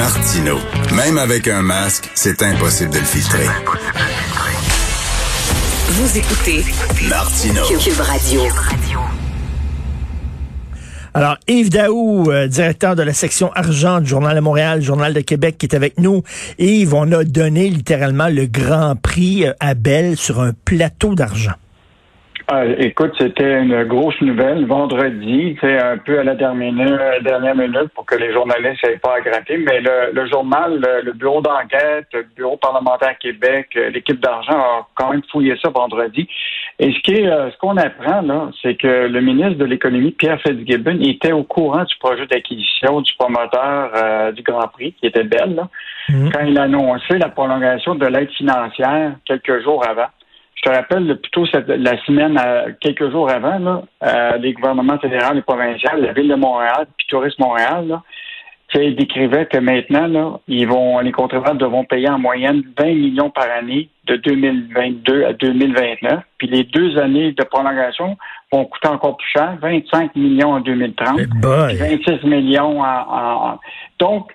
[0.00, 0.56] Martino.
[0.96, 3.44] Même avec un masque, c'est impossible de le filtrer.
[5.88, 6.64] Vous écoutez
[7.06, 7.62] Martino.
[7.78, 8.40] Cube Radio.
[11.12, 15.20] Alors, Yves Daou, euh, directeur de la section argent du Journal de Montréal, Journal de
[15.20, 16.22] Québec, qui est avec nous.
[16.58, 21.56] Yves, on a donné littéralement le grand prix euh, à Belle sur un plateau d'argent.
[22.52, 24.66] Ah, écoute, c'était une grosse nouvelle.
[24.66, 29.18] Vendredi, c'est un peu à la dernière, dernière minute pour que les journalistes n'aient pas
[29.18, 34.88] à gratter, mais le, journal, le, bureau d'enquête, le bureau parlementaire Québec, l'équipe d'argent a
[34.96, 36.26] quand même fouillé ça vendredi.
[36.80, 40.10] Et ce qui est, euh, ce qu'on apprend là, c'est que le ministre de l'économie,
[40.10, 45.06] Pierre Fitzgibbon, était au courant du projet d'acquisition du promoteur euh, du Grand Prix, qui
[45.06, 45.68] était belle,
[46.08, 46.32] mhm.
[46.32, 50.08] quand il a annoncé la prolongation de l'aide financière quelques jours avant.
[50.54, 55.34] Je te rappelle, plutôt la semaine, euh, quelques jours avant, là, euh, les gouvernements fédéraux
[55.34, 58.02] et provinciaux, la Ville de Montréal, puis Tourisme Montréal, là,
[58.78, 63.46] décrivaient que maintenant, là, ils vont, les contribuables devront payer en moyenne 20 millions par
[63.50, 66.20] année de 2022 à 2029.
[66.38, 68.16] Puis les deux années de prolongation
[68.52, 73.58] vont coûter encore plus cher, 25 millions en 2030, 26 millions en, en...
[73.98, 74.30] Donc,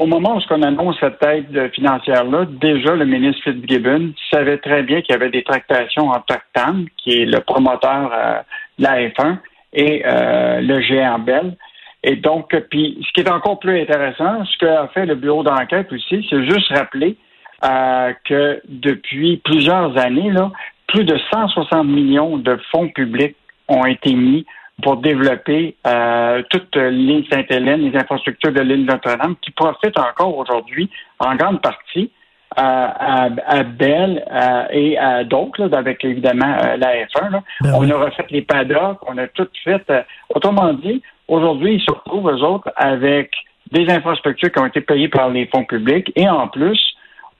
[0.00, 5.02] au moment où on annonce cette aide financière-là, déjà le ministre Fitzgibbon savait très bien
[5.02, 8.40] qu'il y avait des tractations entre Octam, qui est le promoteur euh,
[8.78, 9.36] de la F1,
[9.74, 11.54] et euh, le géant Bell.
[12.02, 15.92] Et donc, puis, ce qui est encore plus intéressant, ce qu'a fait le bureau d'enquête
[15.92, 17.18] aussi, c'est juste rappeler
[17.62, 20.50] euh, que depuis plusieurs années, là,
[20.86, 23.36] plus de 160 millions de fonds publics
[23.68, 24.46] ont été mis
[24.80, 30.90] pour développer euh, toute l'île Sainte-Hélène, les infrastructures de l'île Notre-Dame, qui profitent encore aujourd'hui
[31.18, 32.10] en grande partie
[32.56, 37.40] à, à, Bell euh, et à d'autres, avec évidemment euh, la F1.
[37.60, 39.82] Ben on a refait les paddocks, on a tout fait.
[40.34, 43.30] autrement dit, aujourd'hui, ils se retrouvent, eux autres, avec
[43.70, 46.80] des infrastructures qui ont été payées par les fonds publics et en plus,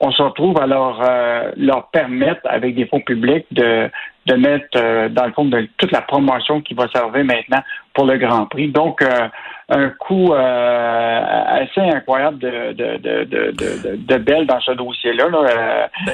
[0.00, 3.90] on se retrouve à leur, euh, leur permettre, avec des fonds publics, de,
[4.26, 7.60] de mettre euh, dans le fond de toute la promotion qui va servir maintenant
[7.92, 8.68] pour le Grand Prix.
[8.68, 9.28] Donc, euh,
[9.68, 15.26] un coût assez incroyable de, de, de, de, de Belle dans ce dossier-là.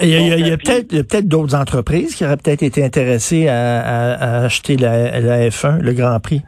[0.03, 5.21] il y a, peut-être peut d'autres entreprises qui auraient peut-être été intéressées à, acheter la,
[5.21, 6.43] la, F1, le Grand Prix.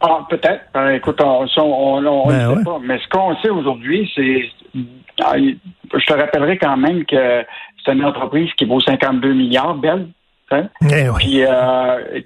[0.00, 0.62] Ah, peut-être.
[0.94, 2.78] écoute, on ne ben sait pas.
[2.82, 4.40] Mais ce qu'on sait aujourd'hui, c'est
[4.74, 7.44] je te rappellerai quand même que
[7.84, 10.08] c'est une entreprise qui vaut 52 milliards, belle.
[10.52, 10.68] Hein?
[10.82, 12.20] Eh Puis, euh,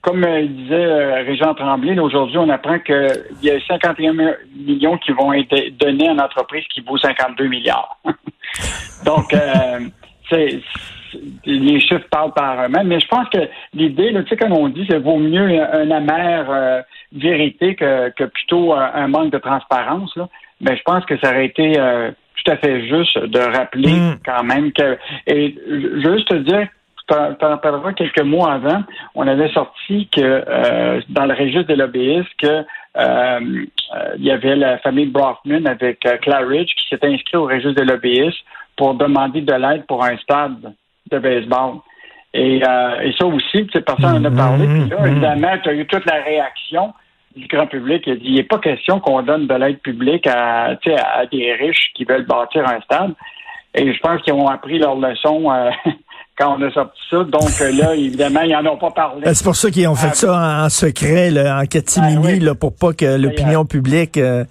[0.00, 3.10] comme disait euh, Régent Tremblay, aujourd'hui, on apprend qu'il
[3.42, 4.14] y a 51
[4.54, 7.98] millions qui vont être donnés à une entreprise qui vaut 52 milliards.
[9.04, 9.80] Donc, euh,
[11.44, 13.38] les chiffres parlent par eux-mêmes, mais je pense que
[13.74, 18.24] l'idée, tu sais, comme on dit, c'est vaut mieux un amer euh, vérité que, que
[18.24, 20.16] plutôt un, manque de transparence.
[20.16, 20.28] Là.
[20.60, 21.74] Mais je pense que ça aurait été
[22.46, 24.18] tout à fait juste de rappeler hmm.
[24.24, 24.98] quand même que.
[25.26, 25.56] Et
[26.02, 26.68] juste te dire,
[27.08, 28.82] tu en parleras quelques mois avant,
[29.14, 32.64] on avait sorti que euh, dans le registre des lobbyistes que euh,
[32.96, 37.84] euh, il y avait la famille Brockman avec Claridge qui s'était inscrit au registre des
[37.84, 38.38] lobbyistes
[38.76, 40.72] pour demander de l'aide pour un stade
[41.10, 41.76] de baseball.
[42.34, 44.66] Et, et ça aussi, personne en a parlé.
[44.66, 44.80] Hmm.
[44.80, 45.06] Puis là, hmm.
[45.06, 46.92] évidemment, tu as eu toute la réaction
[47.36, 48.02] du grand public.
[48.06, 51.52] Il a dit, il n'est pas question qu'on donne de l'aide publique à, à des
[51.52, 53.14] riches qui veulent bâtir un stade.
[53.74, 55.70] Et je pense qu'ils ont appris leur leçon euh,
[56.38, 57.24] quand on a sorti ça.
[57.24, 59.22] Donc euh, là, évidemment, ils n'en ont pas parlé.
[59.22, 62.54] Ben, c'est pour ça qu'ils ont fait ça en secret, là, en catimini, ben là,
[62.54, 64.16] pour pas que l'opinion publique...
[64.16, 64.44] Euh,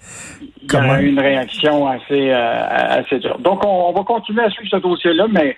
[0.68, 3.38] il y a une réaction assez, assez dure.
[3.38, 5.54] Donc, on, va continuer à suivre ce dossier-là, mais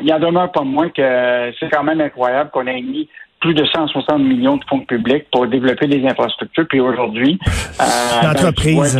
[0.00, 3.08] il y en demeure pas moins que c'est quand même incroyable qu'on ait mis
[3.40, 6.66] plus de 160 millions de fonds publics pour développer des infrastructures.
[6.68, 7.38] Puis aujourd'hui,
[7.80, 7.84] euh,
[8.22, 8.98] l'entreprise.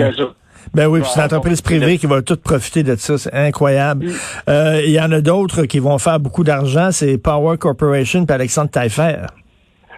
[0.72, 3.18] Ben, oui, c'est l'entreprise privée qui va tout profiter de ça.
[3.18, 4.06] C'est incroyable.
[4.06, 4.10] Mm.
[4.48, 6.90] Euh, il y en a d'autres qui vont faire beaucoup d'argent.
[6.92, 9.16] C'est Power Corporation et Alexandre Taillefer.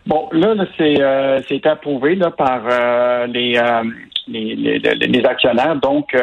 [0.07, 3.85] Bon, là, c'est euh, approuvé là, par euh, les, euh,
[4.27, 5.77] les, les, les, actionnaires.
[5.77, 6.17] Donc,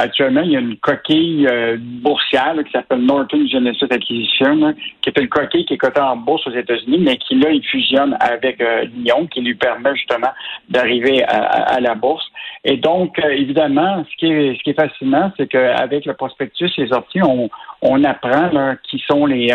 [0.00, 4.72] Actuellement, il y a une coquille euh, boursière qui s'appelle Norton Genesis Acquisition,
[5.02, 7.64] qui est une coquille qui est cotée en bourse aux États-Unis, mais qui là, il
[7.64, 10.30] fusionne avec euh, Lyon, qui lui permet justement
[10.68, 12.24] d'arriver à, la bourse.
[12.64, 16.70] Et donc, euh, évidemment, ce qui est, ce qui est fascinant, c'est qu'avec le prospectus
[16.78, 17.48] et sorties, on,
[17.82, 19.52] on apprend là, qui sont les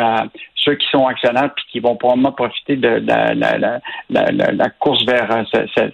[0.63, 3.57] ceux qui sont actionnaires puis qui vont probablement profiter de, la, la,
[4.09, 5.43] la, la, course vers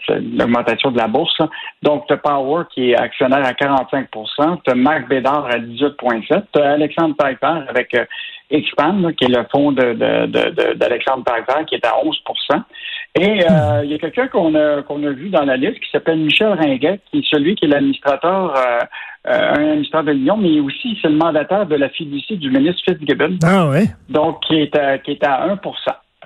[0.09, 1.41] l'augmentation de la bourse.
[1.81, 4.07] Donc, tu Power qui est actionnaire à 45
[4.65, 8.05] tu Marc Bédard à 18,7 tu Alexandre Piper avec euh,
[8.51, 12.23] Expand, qui est le fonds d'Alexandre de, de, Piper, qui est à 11
[13.15, 15.89] Et euh, il y a quelqu'un qu'on a, qu'on a vu dans la liste qui
[15.91, 18.79] s'appelle Michel Ringuet, qui est celui qui est l'administrateur, euh,
[19.27, 22.81] euh, un administrateur de Lyon, mais aussi c'est le mandataire de la fiducie du ministre
[22.87, 23.37] Fitzgibbon.
[23.43, 23.89] Ah oui.
[24.09, 25.59] Donc, qui est à, qui est à 1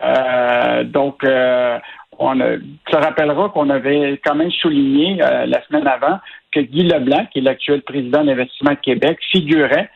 [0.03, 1.79] euh, Donc, euh,
[2.19, 6.19] on a, tu rappelleras qu'on avait quand même souligné euh, la semaine avant
[6.51, 9.89] que Guy Leblanc, qui est l'actuel président d'Investissement Québec, figurait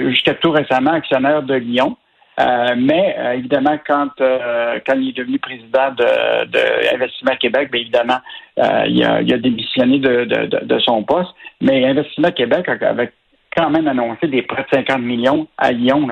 [0.00, 1.96] jusqu'à tout récemment actionnaire de Lyon.
[2.40, 7.70] Euh, mais euh, évidemment, quand euh, quand il est devenu président de, de Investissement Québec,
[7.70, 8.18] bien évidemment,
[8.56, 11.30] il a, démissionné de, son poste.
[11.60, 13.12] Mais Investissement Québec avait
[13.54, 16.08] quand même annoncé des prêts de 50 millions à Lyon.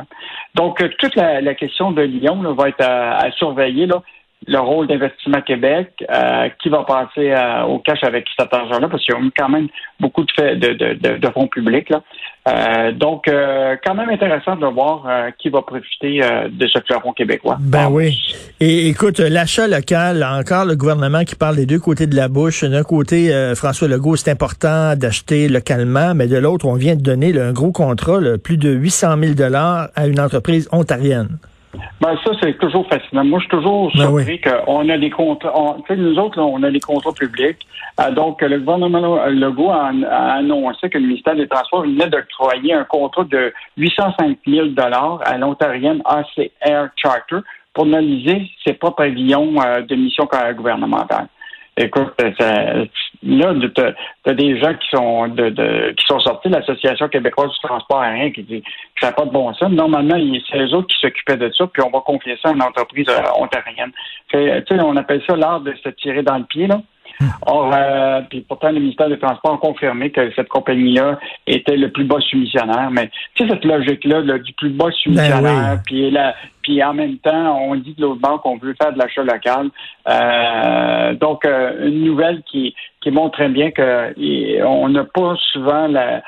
[0.55, 3.87] Donc, toute la, question de Lyon va être à, à surveiller.
[3.87, 4.03] Là
[4.47, 9.05] le rôle d'Investissement Québec, euh, qui va passer euh, au cash avec cet argent-là, parce
[9.05, 9.69] qu'il y a quand même
[10.01, 11.91] beaucoup de, de, de, de, fonds publics.
[11.91, 12.03] Là.
[12.49, 13.27] Euh, donc,
[13.85, 15.07] quand même intéressant de voir
[15.39, 16.21] qui va profiter
[16.51, 17.59] de ce fleuron québécois.
[17.61, 18.19] Ben oui.
[18.61, 22.65] Et écoute, l'achat local, encore le gouvernement qui parle des deux côtés de la bouche.
[22.65, 27.39] D'un côté, François Legault, c'est important d'acheter localement, mais de l'autre, on vient de donner
[27.39, 31.39] un gros contrat, plus de 800 000 dollars à une entreprise ontarienne.
[32.01, 33.25] Ben, ça, c'est toujours fascinant.
[33.25, 35.77] Moi, je suis toujours ben surpris qu'on a des contrats.
[35.91, 37.59] Nous autres, on a des contrats publics.
[38.01, 42.75] Euh, donc, le gouvernement Legault a, a, annoncé que le ministère des Transports venait d'octroyer
[42.75, 44.69] un contrat de 805 000
[45.25, 47.39] à l'Ontarienne ACR Charter
[47.73, 51.29] pour analyser ses propres avions euh, de mission gouvernementale.
[51.77, 52.75] Écoute, ça,
[53.23, 57.51] là, tu as, des gens qui sont de, de qui sont sortis de l'Association québécoise
[57.51, 58.69] du transport aérien qui dit que
[59.01, 59.71] ça n'a pas de bon sens.
[59.71, 60.17] Normalement,
[60.51, 63.07] c'est les autres qui s'occupaient de ça, puis on va confier ça à une entreprise
[63.09, 63.93] euh, ontarienne.
[64.31, 66.81] Fait, on appelle ça l'art de se tirer dans le pied, là.
[67.47, 71.91] Or, euh, puis pourtant, le ministère des Transports a confirmé que cette compagnie-là était le
[71.91, 72.91] plus bas soumissionnaire.
[72.91, 76.17] Mais tu sais, cette logique-là du plus bas soumissionnaire, ben puis,
[76.63, 79.71] puis en même temps, on dit de l'autre banque qu'on veut faire de l'achat local.
[80.09, 86.23] Euh, donc, euh, une nouvelle qui, qui montre très bien qu'on n'a pas souvent la,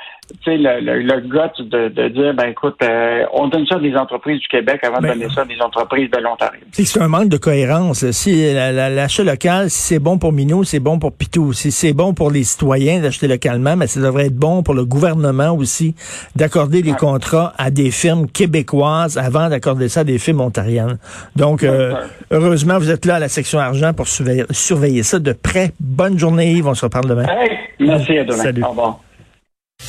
[0.46, 3.94] le, le, le gut de, de, dire, ben écoute, euh, on donne ça à des
[3.94, 6.60] entreprises du Québec avant de ben, donner ça à des entreprises de l'Ontario.
[6.72, 8.10] C'est un manque de cohérence.
[8.12, 11.52] Si l'achat local, si c'est bon pour Minou, c'est bon pour Pitou.
[11.52, 14.84] Si c'est bon pour les citoyens d'acheter localement, mais ça devrait être bon pour le
[14.84, 15.94] gouvernement aussi
[16.36, 20.18] d'accorder des contrats à des firmes québécoises avant d'accorder ça à des
[21.36, 21.94] Donc, euh,
[22.30, 25.72] heureusement, vous êtes là à la section argent pour surveiller, surveiller ça de près.
[25.80, 26.68] Bonne journée, Yves.
[26.68, 27.26] On se reparle demain.
[27.80, 28.42] merci à demain.
[28.42, 28.62] Salut.
[28.62, 29.00] Au revoir.